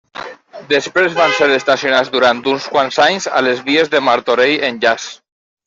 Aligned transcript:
Després 0.69 1.13
van 1.19 1.35
ser 1.39 1.49
estacionats 1.57 2.09
durant 2.17 2.41
uns 2.55 2.67
quants 2.77 2.99
anys 3.07 3.29
a 3.43 3.47
les 3.51 3.63
vies 3.71 3.95
de 3.95 4.05
Martorell 4.11 4.69
Enllaç. 4.73 5.11